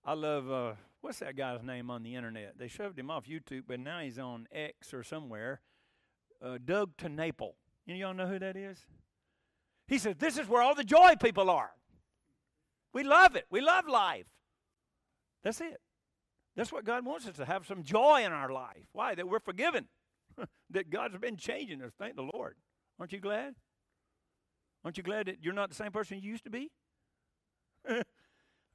[0.03, 2.57] I love uh, what's that guy's name on the internet?
[2.57, 5.61] They shoved him off YouTube, but now he's on X or somewhere.
[6.43, 7.53] Uh, Doug TenNapel.
[7.85, 8.85] You y'all know who that is?
[9.87, 11.71] He says, This is where all the joy people are.
[12.93, 13.45] We love it.
[13.49, 14.25] We love life.
[15.43, 15.81] That's it.
[16.55, 18.87] That's what God wants us to have some joy in our life.
[18.91, 19.15] Why?
[19.15, 19.87] That we're forgiven.
[20.69, 21.93] that God's been changing us.
[21.97, 22.55] Thank the Lord.
[22.99, 23.55] Aren't you glad?
[24.83, 26.71] Aren't you glad that you're not the same person you used to be?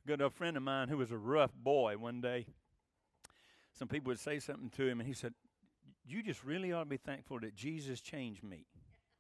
[0.07, 2.47] got a friend of mine who was a rough boy one day.
[3.73, 5.35] Some people would say something to him, and he said,
[6.07, 8.67] You just really ought to be thankful that Jesus changed me.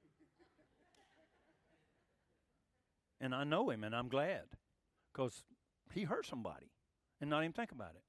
[3.20, 4.45] and I know him, and I'm glad
[5.12, 5.43] because
[5.93, 6.70] he hurt somebody
[7.20, 8.03] and not even think about it.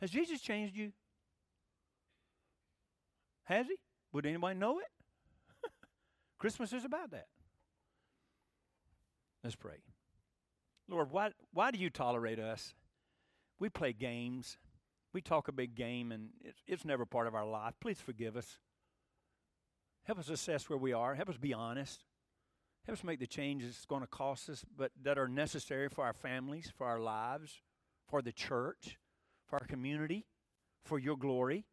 [0.00, 0.92] Has Jesus changed you?
[3.44, 3.76] Has he?
[4.12, 4.90] Would anybody know it?
[6.38, 7.28] Christmas is about that.
[9.44, 9.76] Let's pray.
[10.88, 12.74] Lord, why, why do you tolerate us?
[13.58, 14.58] We play games.
[15.12, 17.74] We talk a big game, and it's, it's never part of our life.
[17.80, 18.58] Please forgive us.
[20.04, 21.14] Help us assess where we are.
[21.14, 22.04] Help us be honest.
[22.84, 26.04] Help us make the changes it's going to cost us, but that are necessary for
[26.04, 27.60] our families, for our lives,
[28.06, 28.98] for the church,
[29.46, 30.26] for our community,
[30.84, 31.64] for your glory.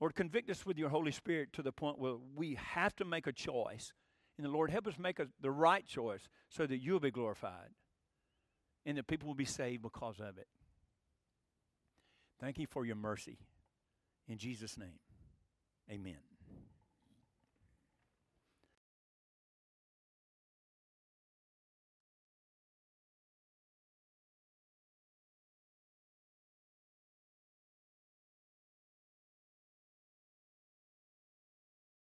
[0.00, 3.26] Lord, convict us with your Holy Spirit to the point where we have to make
[3.26, 3.92] a choice
[4.38, 7.70] And the Lord, help us make a, the right choice so that you'll be glorified
[8.88, 10.46] and that people will be saved because of it.
[12.40, 13.36] Thank you for your mercy.
[14.26, 14.98] In Jesus' name,
[15.90, 16.27] amen.